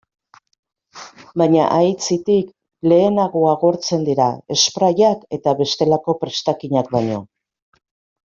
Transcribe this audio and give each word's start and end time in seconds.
Baina, 1.41 1.65
aitzitik, 1.73 2.47
lehenago 2.93 3.43
agortzen 3.51 4.07
dira 4.09 4.27
sprayak 4.63 5.21
eta 5.39 5.55
bestelako 5.61 6.19
prestakinak 6.25 6.93
baino. 6.99 7.21